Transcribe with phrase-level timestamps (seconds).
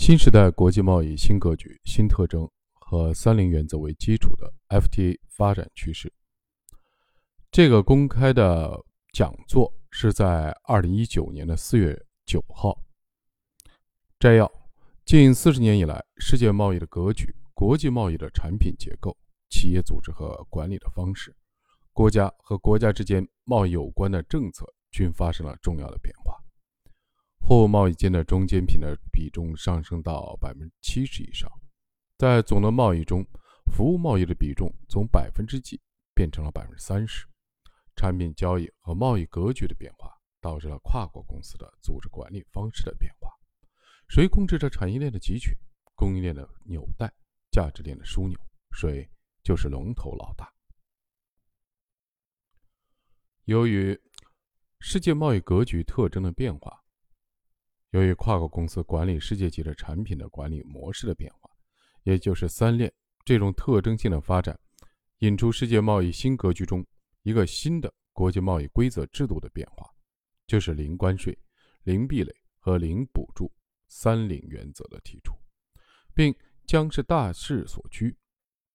[0.00, 6.10] 新时代国际贸易新格局、新特征和“三零”原则为基础的 FTA 发展趋势。
[7.50, 8.82] 这个公开的
[9.12, 11.94] 讲座是在二零一九年的四月
[12.24, 12.82] 九号。
[14.18, 14.50] 摘要：
[15.04, 19.14] 近四十年以来，世界贸易的格局、国际贸易的产品结构、
[19.50, 21.36] 企业组织和管理的方式、
[21.92, 26.39] 国家和国家之间贸易有关的政策均发生了重要的变化。
[27.50, 31.50] 货物贸易间的中间品的比重上升到百分之七十以上，
[32.16, 33.26] 在总的贸易中，
[33.74, 35.80] 服务贸易的比重从百分之几
[36.14, 37.26] 变成了百分之三十。
[37.96, 43.28] 产品交易和贸易格局的变化，导致了跨国公司的组织管理方式的变化。
[44.08, 45.52] 谁控制着产业链的集群、
[45.96, 47.12] 供应链的纽带、
[47.50, 48.38] 价值链的枢纽，
[48.70, 49.10] 谁
[49.42, 50.48] 就是龙头老大。
[53.46, 54.00] 由于
[54.78, 56.79] 世界贸易格局特征的变化。
[57.90, 61.50] 由于跨国公司管理世界级的产品的管理模式的变化，
[62.04, 62.92] 也就是三链
[63.24, 64.58] 这种特征性的发展，
[65.18, 66.86] 引出世界贸易新格局中
[67.22, 69.86] 一个新的国际贸易规则制度的变化，
[70.46, 71.36] 就是零关税、
[71.82, 73.52] 零壁垒和零补助
[73.88, 75.34] 三零原则的提出，
[76.14, 76.34] 并
[76.66, 78.16] 将是大势所趋。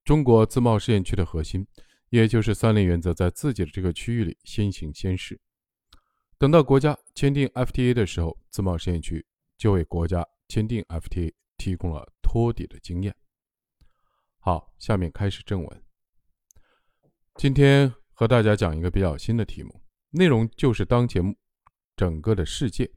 [0.04, 1.66] 中国自贸试验区的核心，
[2.10, 5.40] 也就是三零原则，在自己的这个区域里先行先试。
[6.38, 9.26] 等到国家签订 FTA 的时候，自贸试验区
[9.58, 13.16] 就为国家签订 FTA 提供了托底的经验。
[14.40, 15.84] 好，下面开始正文。
[17.36, 21.36] 今天和大家讲一个比较新的题目，内容就是当前
[21.96, 22.92] 整个的世界，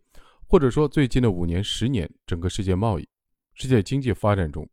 [0.49, 3.09] 或者说最近的五年、十年，整个世界贸易、
[3.55, 4.69] 世界经济发展中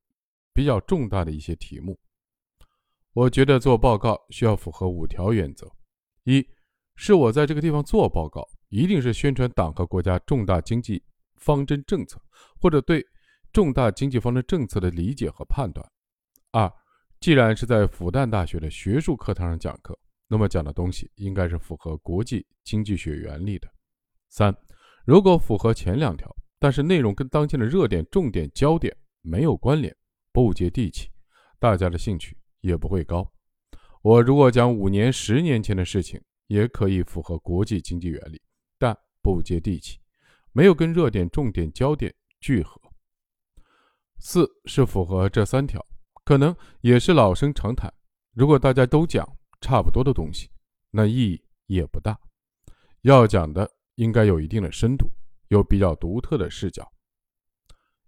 [0.53, 1.99] 比较重大的一些题目。
[3.13, 5.71] 我觉得做报告需要符合五条原则：
[6.23, 6.45] 一
[6.95, 8.49] 是我在这个地方做报告。
[8.69, 11.03] 一定是宣传党和国家重大经济
[11.35, 12.19] 方针政策，
[12.59, 13.05] 或者对
[13.53, 15.85] 重大经济方针政策的理解和判断。
[16.51, 16.71] 二，
[17.19, 23.67] 既然是在复旦大学的学术课堂上讲课，那么讲的东西应该是符合国际经济学原理的。
[24.29, 24.55] 三，
[25.05, 29.95] 如果符合前两条，但是内容跟当前的热点、重点、焦点没有关联，
[30.31, 31.09] 不接地气，
[31.59, 33.31] 大家的兴趣也不会高。
[34.01, 38.41] 我如果讲五年、十年前的事情，也可以符合国际经济原理。
[39.25, 39.97] 不接地气，
[40.51, 42.79] 没有跟热点、重点、焦点聚合。
[44.19, 45.83] 四是符合这三条，
[46.23, 47.91] 可能也是老生常谈。
[48.33, 49.27] 如果大家都讲
[49.59, 50.51] 差不多的东西，
[50.91, 52.15] 那意义也不大。
[53.01, 55.09] 要讲的应该有一定的深度，
[55.47, 56.87] 有比较独特的视角。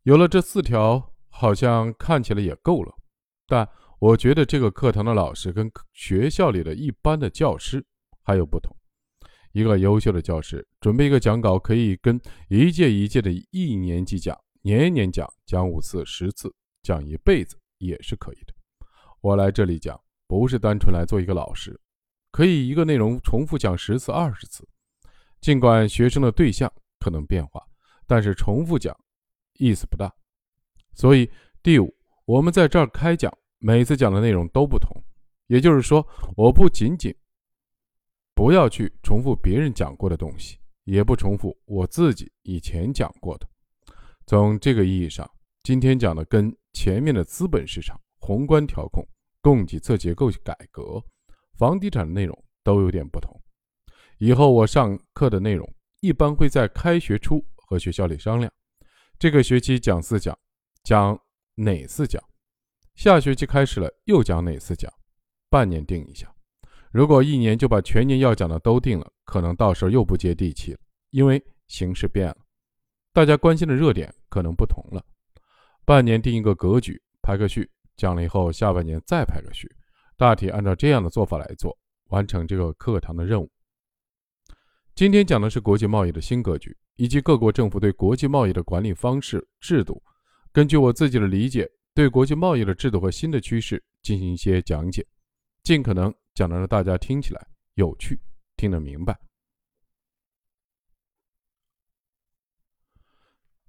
[0.04, 2.96] 有了这四条，好像看起来也够了。
[3.48, 3.68] 但
[3.98, 7.84] 我觉得这个课堂的老师跟学校里的一般的教师
[8.22, 8.77] 还有不同。
[9.58, 16.54] 一个优秀的教师准备一个讲稿，可以跟一届一届的一年级讲，年年讲，讲五次、十次，
[16.84, 18.54] 讲一辈子也是可以的。
[19.20, 21.76] 我来这里讲，不是单纯来做一个老师，
[22.32, 24.64] 可以一个内容重复讲十次、二十次。
[25.42, 27.60] 尽管学生的对象可能变化，
[28.06, 28.96] 但是重复讲
[29.54, 30.14] 意思不大。
[30.94, 31.28] 所以
[31.64, 31.92] 第五，
[32.26, 34.96] 我们在这儿开讲，每次讲的内容都不同，
[35.48, 37.12] 也就是说，我不仅仅。
[38.38, 43.50] 不要去重复别人讲过的东西，也不重复我自己以前讲过的。
[44.28, 45.28] 从这个意义上，
[45.64, 49.04] 今天讲的跟前面的资本市场、宏观调控、
[49.42, 51.04] 供给侧结构改革、
[51.56, 53.42] 房地产的内容都有点不同。
[54.20, 55.68] 以后我上课的内容
[56.02, 58.54] 一般会在开学初和学校里商量，
[59.18, 60.38] 这个学期讲四讲，
[60.84, 61.20] 讲
[61.56, 62.24] 哪四讲？
[62.94, 64.94] 下学期开始了又讲哪四讲？
[65.50, 66.32] 半年定一下。
[66.98, 70.80] 如果一年就把全年要讲的都定了，可能到时候又不接地气了，
[71.12, 72.38] 因为形势变了，
[73.14, 75.06] 大家关心的热点可能不同了。
[75.86, 79.72] 半年定一个格局，排个序，讲了以后，下半年再排个序，
[80.18, 83.48] 大体按照这样的做法来做，完成这个课堂的任务。
[84.96, 90.02] 今天讲的是国际贸易的新格局，以及各国政府对国际贸易的管理方式制度。
[90.52, 95.06] 根据我自己的理解，对国际贸易的制度和新的趋势进行一些讲解，
[95.62, 96.12] 尽可能。
[96.38, 98.20] 讲的让大家听起来有趣，
[98.58, 99.20] 听得明白。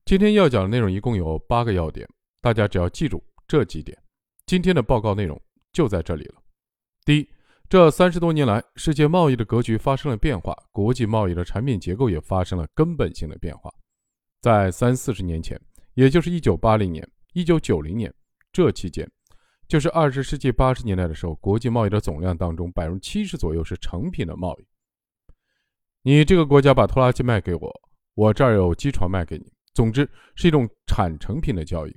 [0.05, 2.07] 今天要讲的内容一共有八个要点，
[2.43, 3.99] 大家只要记住这几点，
[4.45, 5.41] 今天的报告内容
[5.73, 6.43] 就在这里了。
[7.07, 7.31] 第一，
[7.71, 13.73] 这三十多年来，世界贸易的格局发生了变化，国际贸易的产品结构也发生了根本性的变化。
[14.43, 15.59] 在三四十年前，
[15.95, 18.13] 也就是一九八零年、一九九零年
[18.53, 19.11] 这期间。
[19.69, 24.67] 就是二十世纪八十年代的时候，国际贸易的总量当中，百分之七十左右是成品的贸易。
[26.03, 27.81] 你这个国家把拖拉机卖给我，
[28.15, 31.95] 我这儿有机床卖给你，总之是一种产成品的交易，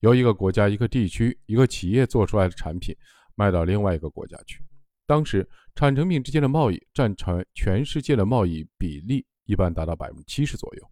[0.00, 2.94] 由一个国家、一个地区、一个企业做出来的产品
[3.34, 4.62] 卖到另外一个国家去。
[5.06, 10.90] 当时产成品之间的贸易占全全世界的贸易比例一般达到百分之七十左右。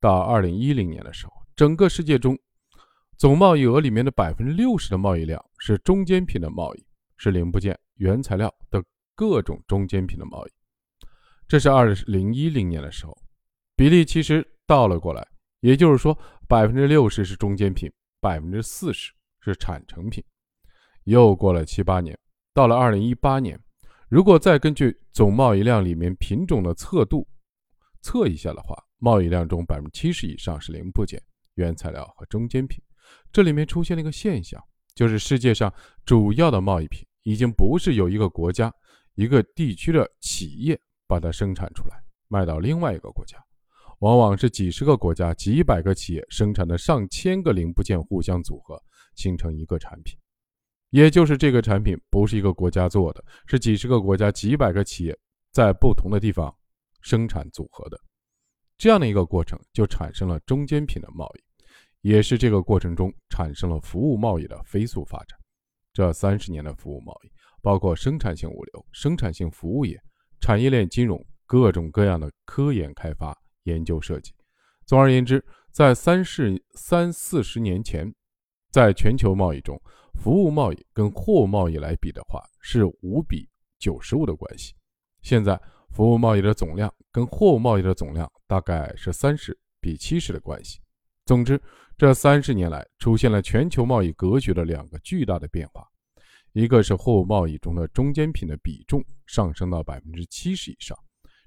[0.00, 2.36] 到二零一零年的时候，整个世界中
[3.22, 6.84] 总贸易额里面的百分之六十的贸易量是中间品的贸易，
[7.16, 8.82] 是零部件、原材料的
[9.14, 10.50] 各种中间品的贸易。
[11.46, 13.16] 这是二零一零年的时候，
[13.76, 15.24] 比例其实倒了过来，
[15.60, 17.88] 也就是说百分之六十是中间品，
[18.20, 20.20] 百分之四十是产成品。
[21.04, 22.18] 又过了七八年。
[22.52, 23.56] 到了二零一八年，
[24.08, 27.24] 如果再根据总贸易量里面品种的测度
[28.00, 31.22] 测一下的话，贸易量中百分之七十以上是零部件、
[31.54, 32.82] 原材料和中间品。
[33.32, 34.62] 这里面出现了一个现象，
[34.94, 35.72] 就是世界上
[36.04, 38.72] 主要的贸易品已经不是由一个国家、
[39.14, 41.96] 一个地区的企业把它生产出来
[42.28, 43.36] 卖到另外一个国家，
[44.00, 48.82] 往往是几十个国家、几百个企业生产的上千个零部件互相组合
[49.14, 50.18] 形成一个产品。
[50.90, 55.18] 也就是这个产品不是一个国家做的，是几十个国家、几百个企业
[55.50, 56.54] 在不同的地方
[57.00, 57.98] 生产组合的，
[58.76, 61.42] 这样的一个过程就产生了中间品的贸易，
[62.02, 65.36] 也是这个过程中产生了服务贸易的飞速发展。
[65.92, 70.00] 这三十年的服务贸易，包括生产性物流、生产性服务业、
[70.40, 74.32] 产业链金融、各种各样的科研开发、研究设计。
[74.84, 78.12] 总而言之，在三十三四十年前，
[78.70, 79.80] 在全球贸易中。
[80.20, 84.74] 服务贸易跟货物贸易来比的话，是五比九十五的关系。
[85.22, 85.58] 现在
[85.90, 90.81] 服务贸易的总量跟货物贸易的总量大概是三十比七十的关系。
[91.32, 91.58] 总之，
[91.96, 95.82] 这三十年来出现了全球贸易格局的两个巨大的变化：
[96.52, 100.94] 一个是货物贸易中的中间品的比重上升到百分之七十以上；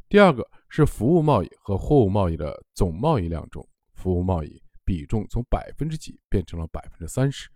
[0.09, 7.47] 第二个是服务贸易和货物贸易的总贸易量中，服务贸易比重从百分之几变成了百分之三十。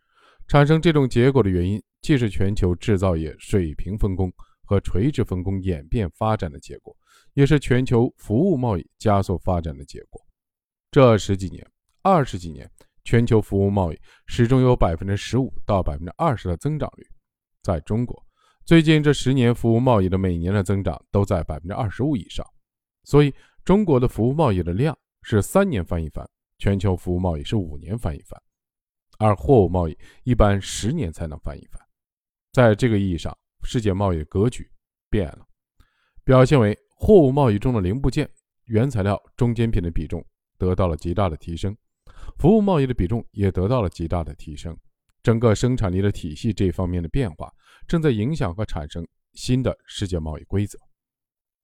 [0.48, 4.32] 产生这种结果的原因，既是全球制造业水平分工
[4.62, 6.96] 和垂直分工演变发展的结果，
[7.34, 10.24] 也是全球服务贸易加速发展的结果。
[10.92, 11.68] 这十几年、
[12.02, 12.70] 二十几年，
[13.04, 17.06] 全球服务贸易始终有百分之十五到百分之二十的增长率。
[17.62, 18.26] 在中国，
[18.66, 22.46] 最近这十年服务贸易的每年的增长都在百分之二十五以上。
[23.04, 23.34] 所以，
[23.66, 28.42] 中国的服务贸易的量是三年翻一番，全球服务贸易是五年翻一番。
[29.18, 31.82] 而货物贸易一般十年才能翻一番，
[32.54, 34.70] 在这个意义上，世界贸易的格局
[35.10, 35.46] 变了，
[36.24, 38.30] 表现为货物贸易中的零部件、
[38.66, 40.26] 原材料、中间品的比重
[40.58, 41.76] 得到了极大的提升，
[42.40, 44.76] 服务贸易的比重也得到了极大的提升。
[45.22, 47.54] 整个生产力的体系这方面的变化，
[47.88, 50.80] 正在影响和产生新的世界贸易规则。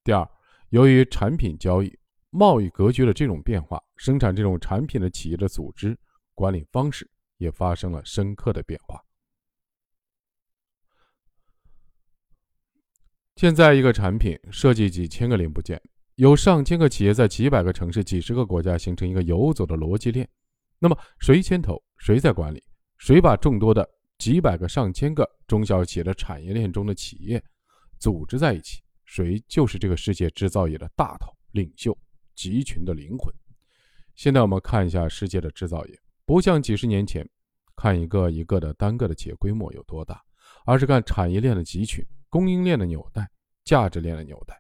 [0.04, 0.30] 第二，
[0.70, 1.92] 由于产品交易、
[2.30, 5.98] 贸易格局的这种变化，生产这种产品的企业的组织
[6.36, 7.10] 管理方式。
[7.38, 8.98] 也发生了深刻的变化。
[13.36, 15.82] 现在，一个产品设计几千个零部件，
[16.16, 20.26] 有上千个企业在几百个城市、几十个国家形成一个游走的逻辑链。
[20.80, 21.82] 那么，谁牵头？
[21.98, 22.64] 谁在管理？
[22.98, 23.88] 谁把众多的
[24.18, 27.44] 几百个、上千个中小企业的产业链中的企业
[28.00, 28.82] 组织在一起？
[29.06, 31.98] 谁就是这个世界制造业的大头、领袖、
[32.36, 33.34] 集群的灵魂？
[34.16, 36.00] 现在，我们看一下世界的制造业。
[36.26, 37.28] 不像几十年前，
[37.76, 40.22] 看一个一个的单个的企业规模有多大，
[40.66, 43.30] 而是看产业链的集群、供应链的纽带、
[43.64, 44.60] 价值链的纽带。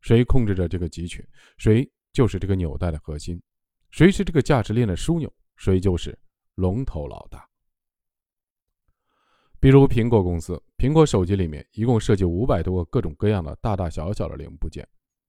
[0.00, 1.24] 谁控制着这个集群，
[1.58, 3.36] 谁就是这个纽带的核心；
[3.90, 6.18] 谁是这个价值链的枢纽，谁就是
[6.56, 7.48] 龙头老大。
[9.60, 14.84] 比如苹果公司，苹果手机里面一共设计五百多个各种各样的大大小小的零部件，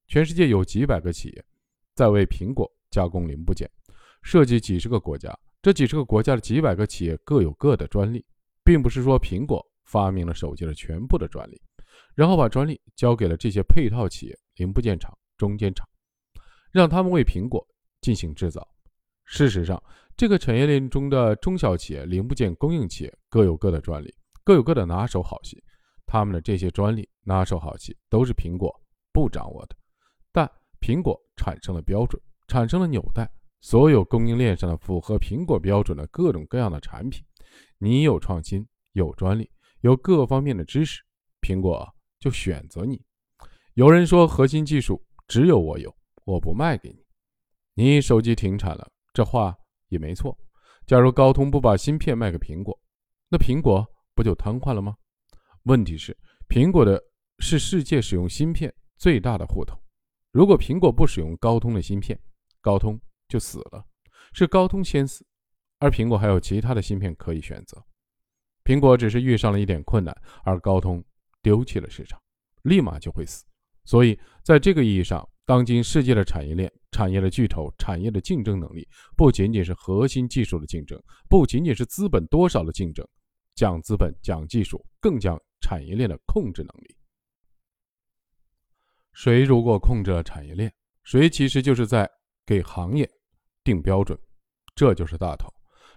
[0.08, 1.44] 全世界有几百个企业
[1.94, 3.70] 在为苹果加工零部件，
[4.24, 5.32] 涉及几十个国家。
[5.62, 8.26] 这几十个国家的几百个企业各有各的专利，
[8.64, 11.62] 并不是说苹果发明了手机的全部的专利，
[12.16, 15.88] 然后把专利交给了这些配套企业、零部件厂、中间厂，
[16.72, 17.64] 让他们为苹果
[18.00, 18.68] 进行制造。
[19.24, 19.82] 事实上，
[20.16, 24.14] 这个产业链中的中小企业、零部件供应企业各有各的专利，
[24.44, 25.62] 各有各的拿手好戏。
[26.06, 28.72] 他们的这些专利、拿手好戏都是苹果
[29.12, 29.76] 不掌握的，
[30.30, 30.48] 但
[30.80, 33.28] 苹果产生了标准，产生了纽带。
[33.60, 37.24] 所有供应链上的符合苹果标准的各种各样的产品，
[37.78, 39.50] 你有创新、有专利、
[39.80, 41.00] 有各方面的知识，
[41.40, 41.90] 苹果
[42.20, 43.02] 就选择你。
[43.72, 45.90] 有人说核心技术只有我有，
[46.26, 47.02] 我不卖给你。
[47.72, 49.56] 你手机停产了，这话
[49.88, 50.36] 也没错。
[50.86, 52.78] 假如高通不把芯片卖给苹果，
[53.30, 53.82] 那苹果
[54.14, 54.94] 不就瘫痪了吗？
[55.62, 56.14] 问题是，
[56.50, 57.02] 苹果的
[57.38, 59.74] 是世界使用芯片最大的户头。
[60.32, 62.20] 如果苹果不使用高通的芯片，
[62.60, 63.00] 高通。
[63.26, 63.84] 就死了，
[64.34, 65.26] 是高通先死，
[65.78, 67.82] 而苹果还有其他的芯片可以选择。
[68.64, 71.02] 苹果只是遇上了一点困难，而高通
[71.42, 72.20] 丢弃了市场，
[72.62, 73.42] 立马就会死。
[73.86, 78.86] 所以，在这个意义上，当今世界的产业链、产业的巨头、产业的竞争能力，
[79.16, 80.96] 不仅仅是核心技术的竞争，
[81.28, 83.04] 不仅仅是资本多少的竞争，
[83.56, 86.96] 讲资本、讲技术，更讲产业链的控制能力。
[89.12, 90.72] 谁如果控制了产业链，
[91.02, 92.08] 谁其实就是在
[92.46, 93.10] 给行业
[93.64, 94.16] 定标准，
[94.76, 95.52] 这就是大头。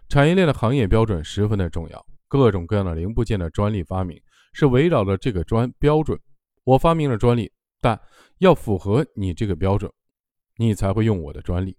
[0.10, 4.20] 产业链的行业标准十分的重要，各种各样的零部件的专利发明
[4.54, 6.20] 是围绕着这个专标准。
[6.64, 7.52] 我发明了专利。
[7.80, 8.02] 但
[8.40, 9.90] 要符合你这个标准，
[10.58, 11.78] 你才会用我的专利。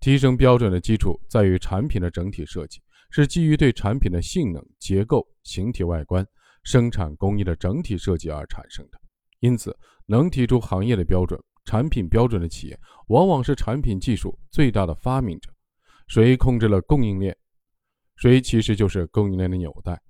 [0.00, 2.80] 提升标准的基础在于产品的整体设计，
[3.10, 6.24] 是基于对产品的性能、结构、形体、外观、
[6.62, 9.00] 生产工艺的整体设计而产生的。
[9.40, 15.50] 因此，能提出行业的标准、产品标准的企业，往往是产品技术最大的发明者。
[16.06, 17.36] 谁控制了供应链，
[18.16, 20.00] 谁其实就是供应链的纽带。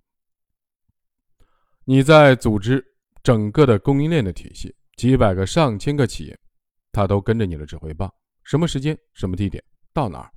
[1.84, 2.84] 你在组织
[3.22, 4.74] 整个的供应链的体系。
[4.98, 6.36] 几百个、上千个企业，
[6.92, 8.12] 他都跟着你的指挥棒，
[8.44, 10.32] 什么时间、什么地点、到哪儿，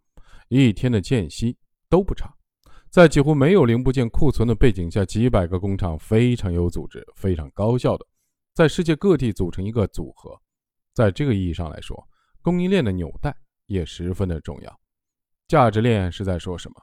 [0.49, 1.57] 一天的间隙
[1.89, 2.33] 都不差。
[2.89, 8.05] 在几乎没有零部件库存的背景下，几百个工厂非常有组织、非常高效的
[8.53, 10.37] 在世界各地组成一个组合。
[10.93, 12.05] 在这个意义上来说，
[12.41, 13.33] 供应链的纽带
[13.67, 14.79] 也十分的重要。
[15.47, 16.75] 价值链是在说什么？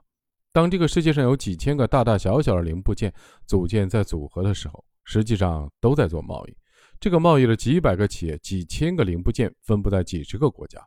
[0.51, 3.13] 当这个世界上有几千个大大小小的零部件
[3.47, 6.57] 组件在组合的时候，实际上都在做贸易。
[7.01, 10.85] 这个贸易的几百个企业、几千个零部件分布在几十个国家、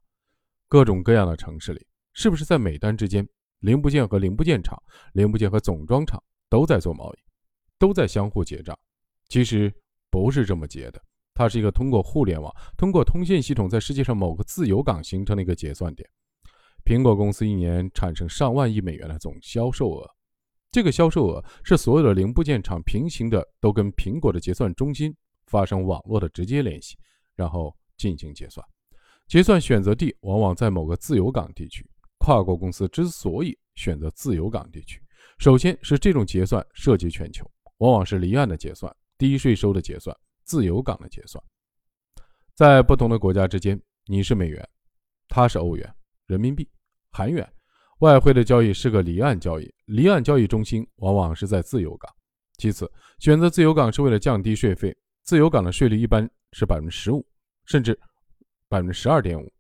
[0.68, 3.26] 各种各样的城市里，是不是在每单之间，
[3.60, 4.78] 零部件和零部件厂、
[5.14, 7.18] 零部件和总装厂都在做贸易，
[7.80, 8.78] 都在相互结账？
[9.30, 9.74] 其实
[10.10, 11.02] 不是这么结的，
[11.34, 16.10] 它是一个通过互联网、通过通信系统，在世界上某个自由港形成的一个结算点。
[16.84, 20.10] 苹果公司一年产生上万亿美元的总销售额，
[20.72, 25.16] 这个销售额是所有的零部件厂平行的，都跟苹果的结算中心。
[25.52, 26.98] 发生网络的直接联系，
[27.36, 28.66] 然后进行结算。
[29.28, 31.86] 结算选择地往往在某个自由港地区。
[32.24, 35.02] 跨国公司之所以选择自由港地区，
[35.40, 41.44] 首先是这种结算涉及全球，往往是离岸的结算、低税收的结算、自由港的结算。
[42.54, 44.64] 在不同的国家之间，你是美元，
[45.30, 45.92] 他是欧元、
[46.28, 46.70] 人民币、
[47.10, 47.52] 韩元，
[48.02, 52.14] 外汇的交易是个离岸交易，离岸交易中心往往是在自由港。
[52.60, 54.96] 其次，选择自由港是为了降低税费。
[55.24, 57.26] 自由港的税率一般是百分之十五，
[57.66, 57.98] 甚至
[58.68, 59.52] 百分之十二点五，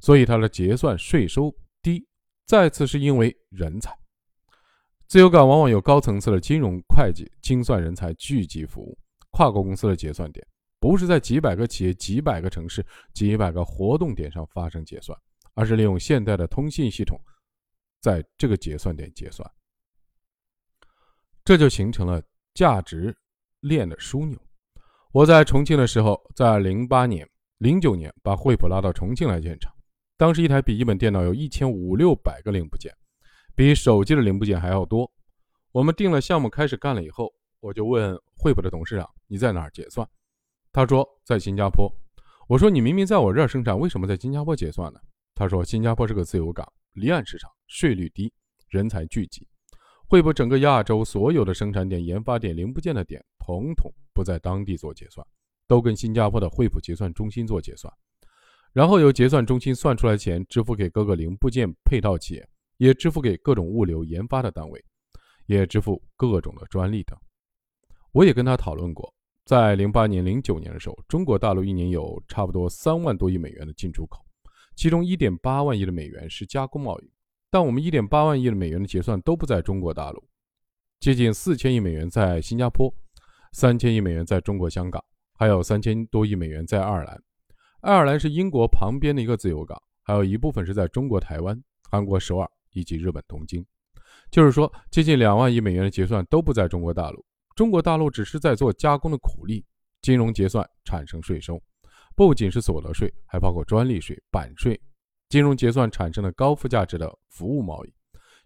[0.00, 2.06] 所以它的结算税收低。
[2.46, 3.94] 再次是因为人才，
[5.06, 8.98] 自由港往往有高层次的金融、会计、精算人才聚集服务。
[9.30, 10.44] 跨国公司的结算点
[10.80, 15.16] 不是在几百个企业、几百个城市、几百个活动点上发生结算，
[15.52, 17.20] 而是利用现代的通信系统，
[18.00, 19.48] 在这个结算点结算，
[21.44, 22.22] 这就形成了
[22.54, 23.14] 价值
[23.60, 24.40] 链的枢纽。
[25.12, 27.26] 我在重庆的时候，在零八年、
[27.58, 29.72] 零九年把惠普拉到重庆来建厂。
[30.18, 32.94] 当时一台笔记本电脑有一千五六百个零部件，
[33.54, 35.10] 比手机的零部件还要多。
[35.72, 40.06] 我们定了项目开始干了以后，我就问惠普的董事长：“你在哪儿结算？”
[40.72, 41.90] 他说：“在新加坡。”
[42.46, 45.00] 我说：“你明明在我这儿生产，为什么在新加坡结算呢？”
[45.34, 48.30] 他说：“新加坡是个自由港，离岸市场，税率低，
[48.68, 49.48] 人才聚集。
[50.08, 55.24] 惠普整个亚洲所有的生产点、研发点、零部件的点，统统。”不在当地做结算，
[55.68, 57.92] 都跟新加坡的惠普结算中心做结算，
[58.72, 62.48] 然后由结算中心算出来钱支付给各个零部件配套企业，
[62.78, 64.84] 也支付给各种物流研发的单位，
[65.46, 67.16] 也支付各种的专利等。
[68.10, 74.18] 我也跟他讨论过，在零八年、零九年的时候，中国大陆一年有差不多三万多亿美元的进出口，
[74.74, 77.12] 其中一点八万亿的美元是加工贸易，
[77.50, 80.22] 但我们一点八万亿的美元的结算都不在中国大陆，
[81.00, 82.92] 接近四千亿美元在新加坡。
[83.52, 85.02] 三千亿美元在中国香港，
[85.32, 87.22] 还有三千多亿美元在爱尔兰。
[87.80, 91.58] 爱尔兰是英国旁边的一个自由港，还有一部分是在中国台湾、
[91.90, 93.64] 韩国首尔以及日本东京。
[94.30, 97.24] 就是说，接近两万亿美元的结算都不在中国大陆，
[97.56, 99.64] 中国大陆只是在做加工的苦力。
[100.02, 101.60] 金融结算产生税收，
[102.14, 104.78] 不仅是所得税，还包括专利税、版税。
[105.28, 107.92] 金融结算产生的高附加值的服务贸易，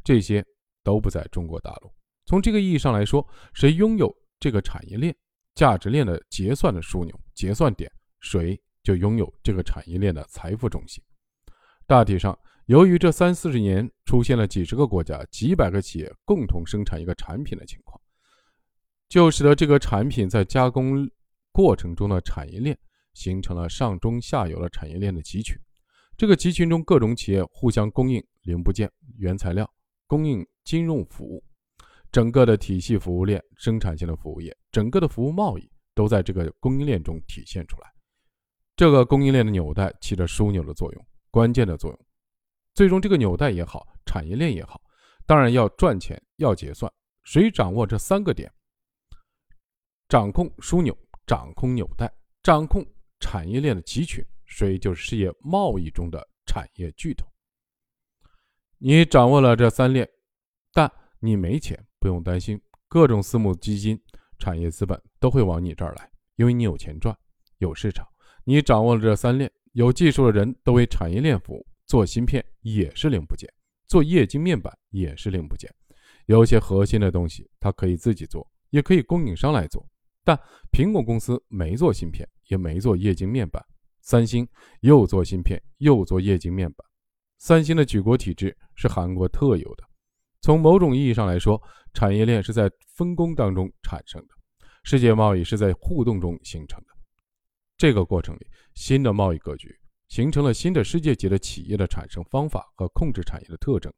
[0.03, 0.45] 这些
[0.83, 1.93] 都不在中国大陆。
[2.27, 4.15] 从这个意义上来说，谁拥有？
[4.41, 5.17] 这个产业链、
[5.55, 11.01] 价值链的结算的枢纽、结算点，谁就拥有这个产业链的财富中心。
[11.87, 12.37] 大体上，
[12.67, 18.01] 由于这三四十年出现了几十个国家、几百个企业共同生产一个产品的情况，
[19.09, 21.09] 就使得这个产品在加工
[21.53, 22.77] 过程中的产业链
[23.15, 25.57] 形成了上中下游的产业链的集群。
[26.23, 28.89] 这个集群中各种企业互相供应零部件、
[29.19, 29.69] 原材料，
[30.07, 31.43] 供应金融服务，
[32.13, 37.93] 整个的体系服务链、生产性的服务业，整个的服务贸易都在这个供应链中体现出来。
[38.77, 42.01] 这个供应链的纽带起着枢纽的作用，关键的作用。
[42.73, 44.81] 最终，这个纽带也好，产业链也好，
[45.27, 46.89] 当然要赚钱，要结算。
[47.25, 48.49] 谁掌握这三个点，
[50.09, 52.09] 掌控枢纽，掌控纽带，
[52.45, 52.87] 掌控
[53.19, 57.27] 产业链的集群，谁就是世界贸易中的产业巨头。
[58.77, 60.07] 你掌握了这三链，
[60.75, 60.91] 但
[61.21, 63.99] 你没钱，不用担心，各种私募基金、
[64.39, 67.17] 产业资本都会往你这儿来，因为你有钱赚，
[67.59, 68.07] 有市场。
[68.45, 71.67] 你掌握了这三链，有技术的人都为产业链服务。
[71.87, 73.49] 做芯片也是零部件，
[73.87, 75.75] 做液晶面板也是零部件。
[76.27, 79.89] 有些核心的东西，它可以自己做，也可以供应商来做。
[80.25, 80.39] 但
[80.71, 83.65] 苹果公司没做芯片，也没做液晶面板。
[84.03, 84.47] 三星
[84.81, 86.87] 又做芯片，又做液晶面板。
[87.39, 89.85] 三星的举国体制是韩国特有的。
[90.43, 91.61] 从某种意义上来说，
[91.95, 94.35] 产业链是在分工当中产生的，
[94.85, 96.87] 世界贸易是在互动中形成的。
[97.77, 99.75] 这个过程里，新的贸易格局。
[100.09, 103.91] 形成了新的世界级的企业的产生方法和控制产业的特征，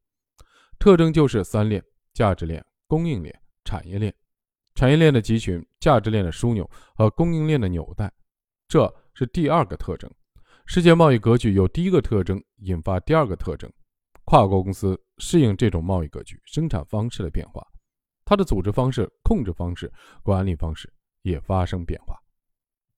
[0.79, 1.83] 特征就是三链：
[2.13, 4.15] 价值链、供应链、产业链。
[4.77, 8.13] 产业链的集群、价值链的枢纽和供应链的纽带，
[8.69, 10.11] 这是第二个特征。
[10.66, 13.73] 世界贸易格局由第一个特征引发第二个特征，
[14.25, 17.66] 跨国公司适应这种贸易格局、生产方式的变化，
[18.25, 19.92] 它的组织方式、控制方式、
[20.23, 20.92] 管理方式
[21.23, 22.16] 也发生变化。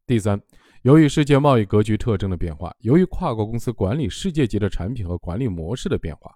[0.07, 0.41] 第三。
[0.83, 6.33] 由于世界贸易格局特征的变化，由于跨国公司管理世界级的产品和管理模式的变化，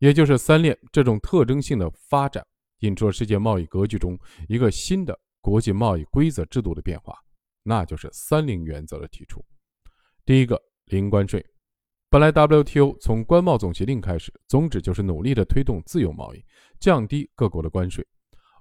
[0.00, 2.46] 也就是三链这种特征性的发展，
[2.80, 7.16] 引出了世界贸易格局中一个新的国际贸易规则制度的变化，
[7.64, 9.44] 那就是三零原则的提出。
[10.24, 11.44] 第一个，零关税。
[12.08, 16.44] 本来 WTO 从关贸总协定开始，宗旨就是努力的推动自由贸易，
[16.78, 18.06] 降低各国的关税。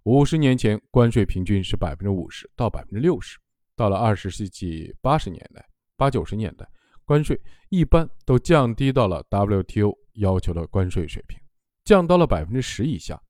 [0.05, 3.37] 五十年前，关税平均是百分之五十到百分之六十。
[3.75, 5.63] 到了二十世纪八十年代、
[5.96, 6.68] 八九十年代，
[7.05, 7.39] 关税
[7.70, 11.39] 一般都降低到了 WTO 要求的关税水平，
[11.83, 13.22] 降到了百分之十以下。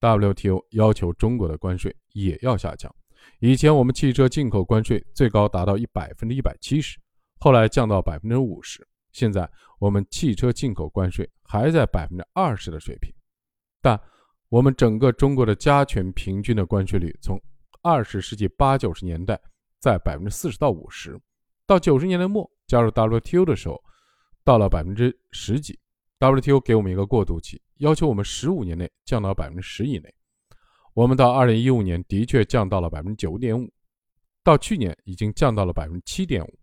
[0.00, 2.94] WTO 要求中国的关税也要下降。
[3.38, 6.98] 以前我们汽车进口关税最高达到一百分之一百七十，
[7.38, 8.86] 后来降到百分之五十。
[9.12, 13.14] 现在我们汽车进口关税还在百分之二十的水平，
[13.80, 13.98] 但
[14.48, 17.40] 我们整个中国的加权平均的关税率从
[17.82, 19.40] 二十世纪八九十年代。
[19.80, 21.18] 在百分之四十到五十，
[21.66, 23.82] 到九十年代末加入 WTO 的时候，
[24.44, 25.80] 到了百分之十几。
[26.18, 30.14] WTO 给我们一个过渡期，要求我们十五年内降到百分之十以内。
[30.94, 33.70] 我们到二零一五年的确降到了百分之九点五，
[34.42, 36.58] 到去年已经降到了百分之七点五。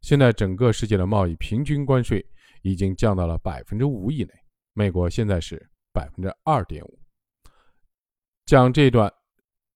[0.00, 2.24] 现在整个世界的贸易平均关税
[2.62, 4.32] 已经降到了百分之五以内，
[4.74, 5.56] 美国现在是
[5.92, 6.98] 百分之二点五。
[8.46, 9.12] 讲这段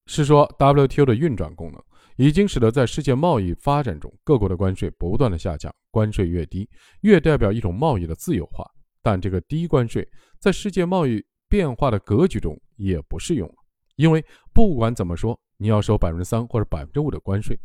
[0.07, 1.83] 是说 WTO 的运转功能。
[2.17, 6.69] 已经使得在世界贸易发展中，各国的关税不断的下降，关税越低，
[7.01, 8.71] 越代表一种贸易的自由化。
[9.01, 10.07] 但这个低关税
[10.39, 13.55] 在世界贸易变化的格局中也不适用了，
[13.97, 17.59] 因为不管怎么说，你要收百分之三或者百分之五的关税。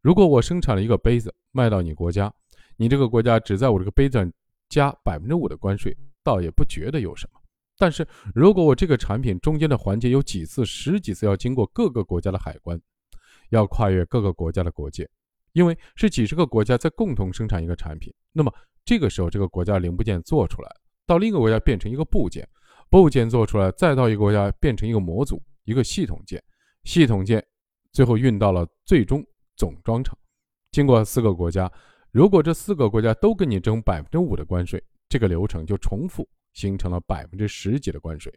[0.00, 2.32] 如果我生产了一个杯子卖到你国家，
[2.76, 4.32] 你这个国家只在我这个杯子上
[4.68, 7.40] 加百分之五的关税，倒也不觉得有什么。
[7.76, 12.80] 但是如果我这个产品中间的环节有几次、十几次要经过各个国家的海关，
[13.50, 15.08] 要跨越各个国家的国界，
[15.52, 18.12] 因为是几十个国家在共同生产一个产品。
[18.32, 18.52] 那么
[18.84, 20.70] 这个时候，这个国家零部件做出来，
[21.06, 22.46] 到另一个国家变成一个部件，
[22.90, 26.42] 部件做出来，再到一个国家变成一个模组、一个系统件，
[26.84, 27.44] 系统件
[27.92, 29.24] 最后运到了最终
[29.56, 30.16] 总装厂。
[30.70, 31.70] 经过四个国家，
[32.10, 38.32] 如果这四个国家都跟你征百分之五的关税，这个流程就重复，形成了百分之十几的关税。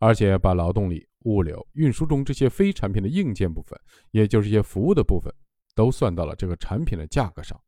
[0.00, 3.78] 而且把劳动力、物流、运输中这些非产品的硬件部分，
[4.10, 5.32] 也就是一些服务的部分，
[5.74, 7.58] 都算到了这个产品的价格上。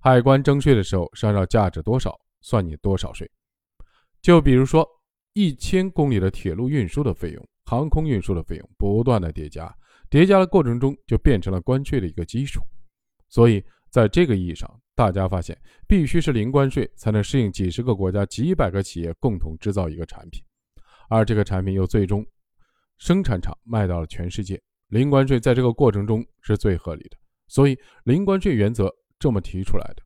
[0.00, 3.30] 海关征税的时候是按照价值多少算你多少税。
[4.20, 4.86] 就比如说
[5.32, 9.72] 一千公里的铁路运输的费用、航空运输的费用不断的叠加，
[10.08, 12.60] 叠加的过程中就变成了关税的一个基础。
[13.28, 15.56] 所以在这个意义上，大家发现
[15.86, 20.42] 必须是零关税才能适应几十个国家、几百个企业共同制造一个产品。
[21.08, 22.26] 而这个产品又最终
[22.98, 30.02] 生产厂卖到了全世界，零关税在这个过程中是最合理的，所以零关税原则这么提出来的。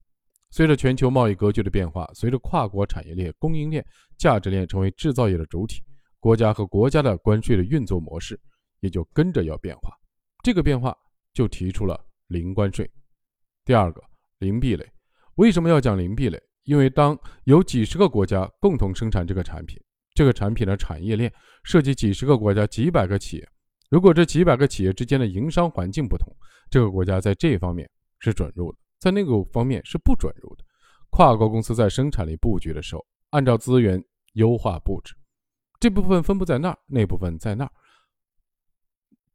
[0.51, 3.83] 随着全球贸易格局的变化，随着跨国产业链、供应链、
[4.19, 5.83] 价值链成为制造业的主体，
[6.25, 8.41] 国家和国家的关税的运作模式
[8.81, 9.91] 也就跟着要变化。
[10.43, 10.97] 这个变化
[11.35, 12.91] 就提出了零关税。
[13.63, 14.03] 第二个，
[14.39, 14.91] 零壁垒。
[15.35, 16.43] 为什么要讲零壁垒？
[16.63, 19.79] 因为当有几十个国家共同生产这个产品，
[20.15, 21.31] 这个产品的产业链
[21.63, 23.47] 涉及几十个国家几百个企业。
[23.91, 26.35] 如果这几百个企业之间的营商环境不同，
[26.71, 27.87] 这个国家在这方面
[28.21, 30.65] 是准入的，在那个方面是不准入的。
[31.11, 35.15] 跨国公司在生产力布局的时候，按照资源优化布置，
[35.85, 37.71] 这部分分布在那儿，那部分在那儿。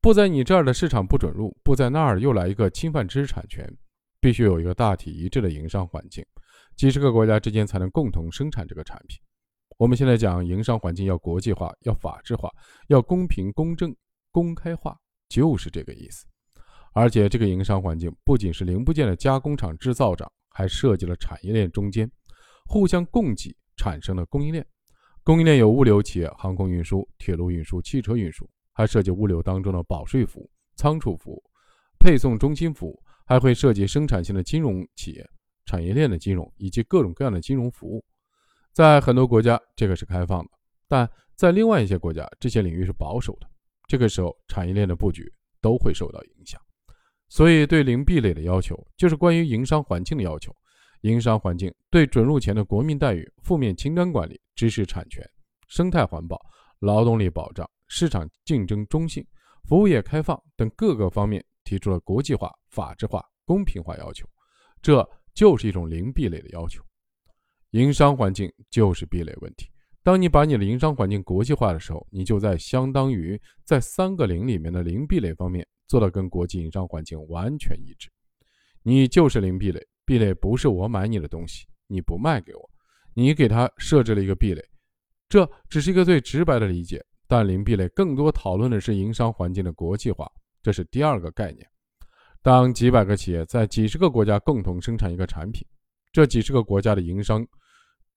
[0.02, 3.72] 不在你这儿的市场不准入，不在那儿又来一个侵犯知识产权，
[4.20, 6.26] 必须有一个大体一致的营商环境，
[6.76, 9.20] 几十个国家之间才能共同生产这个产品。
[9.78, 12.50] 我们现在讲营商环境要国际化，要法治化，
[12.88, 13.96] 要公平公正。
[14.32, 16.26] 公开化就是这个意思，
[16.94, 22.12] 而且这个营商环境不仅是零部件的加工厂、制造厂，还涉及了产业链中间
[22.66, 24.66] 互相供给产生的供应链。
[25.30, 31.44] 供应链有物流企业、航空运输、铁路运输、汽车运输，还涉及物流当中的保税服务、仓储服务、
[32.00, 35.24] 配送中心服务，还会涉及生产性的金融企业、
[35.68, 38.04] 产业链的金融以及各种各样的金融服务。
[38.74, 40.50] 在很多国家，这个是开放的，
[40.88, 43.48] 但在另外一些国家，这些领域是保守的。
[43.88, 46.60] 这个时候，产业链的布局都会受到影响，
[47.28, 50.52] 所以对零壁垒的要求就是关于营商环境的要求。
[51.02, 55.24] 营商环境对准入前的国民待遇、负面清单管理、知识产权、
[55.68, 56.40] 生态环保、
[56.80, 59.26] 劳动力保障、市场竞争中性、
[59.64, 64.28] 服务业开放等各个方面提出了国际化、法治化、公平化要求，
[64.82, 66.84] 这就是一种零壁垒的要求。
[67.72, 69.70] 营商环境就是壁垒问题。
[70.02, 78.10] 当你把你的营商环境国际化的时候，你就在相当于在三个零里面的零壁垒方面做到跟国际营商环境完全一致。
[78.82, 82.69] 你就是零壁垒，壁垒不是我买你的东西，你不卖给我，
[83.13, 84.69] 你给他设置了一个壁垒。
[85.28, 90.28] 这只是一个最直白的理解，但零壁垒更多讨论的是营商环境的国际化，
[90.63, 91.63] 这是第二个概念。
[92.41, 95.63] 当几百个企业在几十个国家共同生产一个产品，
[96.12, 97.48] 这几十个国家的营商。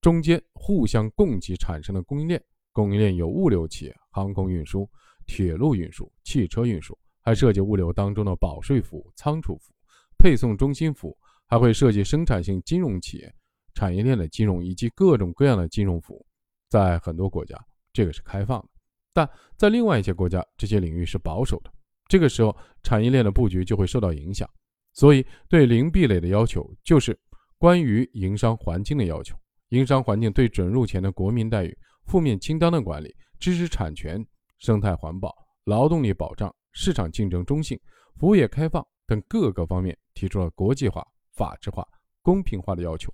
[0.01, 4.89] 中间互相供给产生的供应链，供应链有物流企业、航空运输、
[5.27, 9.77] 铁路运输、汽车运输，还涉及物流当中的保税服务、仓储服务、
[10.17, 11.19] 配送中心服务，
[11.53, 13.31] 还会涉及生产性金融企业、
[13.75, 16.27] 产业链的金融以及各种各样的金融服务。
[16.71, 17.63] 在很多国家，
[17.93, 18.69] 这个是开放的，
[19.13, 21.71] 但在另外一些国家，这些领域是保守的。
[22.09, 24.49] 这个时候，产业链的布局就会受到影响。
[24.95, 27.15] 所以，对零壁垒的要求，就是
[27.59, 29.37] 关于营商环境的要求。
[29.69, 35.35] 营商环境对准入前的国民待遇、负面清单的管理、知识产权、生态环保、
[35.65, 37.79] 劳动力保障、市场竞争中性、
[38.19, 41.87] 服务业开放等各个方面提出了国际化、法治化、
[42.23, 43.13] 公平化的要求，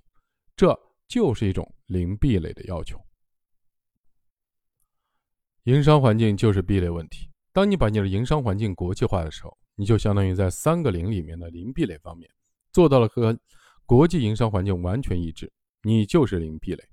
[0.55, 0.77] 这
[1.07, 2.99] 就是一种零壁垒的要求。
[5.63, 7.29] 营商环境就是壁垒问题。
[7.51, 12.29] 当你把你的营商环境国际化的时候，你就相当于在三个零里面的零壁垒方面
[12.71, 13.37] 做到了和
[13.85, 15.51] 国际营商环境完全一致。
[15.81, 16.83] 你就是零壁垒，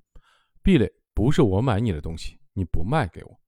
[0.63, 3.41] 壁垒不是我买你的东西，你不卖给我，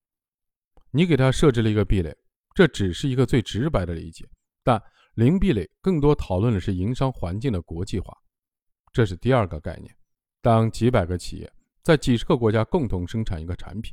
[0.90, 2.16] 你给他设置了一个壁垒，
[2.54, 4.28] 这只是一个最直白的理解。
[4.62, 4.82] 但
[5.18, 8.16] 零壁垒更多讨论的是营商环境的国际化，
[8.92, 9.92] 这是第二个概念。
[10.40, 11.52] 当几百个企业
[11.82, 13.92] 在几十个国家共同生产一个产品，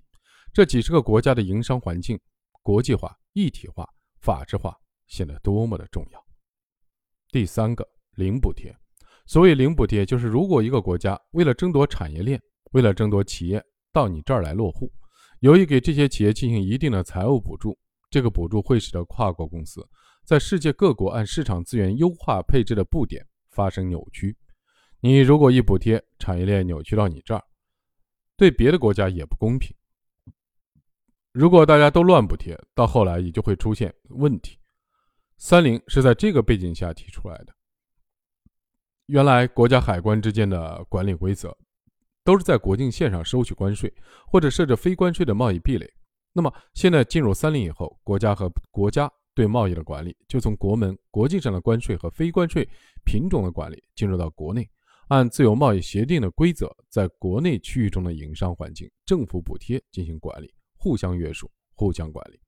[0.54, 2.16] 这几十个国家的营商环境
[2.62, 3.90] 国际化、一体化、
[4.22, 6.24] 法治化显得多么的重要。
[7.32, 7.84] 第三个
[8.18, 8.72] 零补贴。
[9.26, 12.40] 所谓零补贴，就是如果一个国家为了争夺产业链，
[12.74, 13.60] 为了争夺企业
[13.92, 14.94] 到你这儿来落户，
[15.40, 17.76] 有意给这些企业进行一定的财务补助，
[18.12, 19.82] 这个补助会使得跨国公司
[20.26, 24.36] 在世界各国按市场资源优化配置的布点发生扭曲。
[25.00, 27.44] 你如果一补贴，产业链扭曲到你这儿，
[28.36, 29.76] 对别的国家也不公平。
[31.32, 34.58] 如果大家都乱补贴，到后来也就会出现问题。
[35.38, 37.54] 三零是在这个背景下提出来的。
[39.06, 41.56] 原来国家海关之间的管理规则，
[42.24, 43.94] 都是在国境线上收取关税，
[44.26, 45.88] 或者设置非关税的贸易壁垒。
[46.34, 52.68] 那么现在进入三零以后，国家和国家对贸易的管理，就从国门、国际上的关税和非关税
[53.04, 54.68] 品种的管理，进入到国内，
[55.10, 62.40] 按自由贸易协定的规则，在国内区域中的营商环境、政府补贴进行管理，互相约束、互相管理。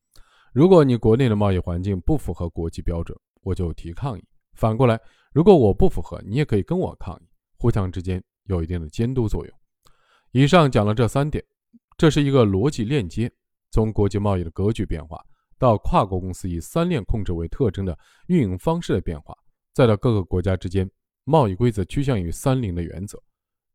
[0.53, 4.23] 如果你国内的贸易环境不符合国际标准，我就提抗议。
[4.53, 4.99] 反过来。
[5.33, 7.27] 如果我不符合，你也可以跟我抗议，
[7.59, 9.53] 互相之间有一定的监督作用。
[10.31, 11.43] 以上讲了这三点，
[11.95, 13.31] 这是一个逻辑链接，
[13.69, 15.23] 从国际贸易的格局变化，
[15.59, 19.35] 到跨国公司以三链控制为特征的运营方式的变化，
[19.73, 20.89] 再到各个国家之间
[21.23, 23.21] 贸易规则趋向于三零的原则，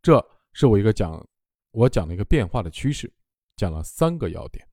[0.01, 1.25] 这是我一个讲
[1.73, 3.13] 我讲了一个变化的趋势，
[3.57, 4.67] 讲了三个要点。